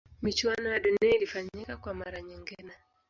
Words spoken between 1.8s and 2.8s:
mara nyingine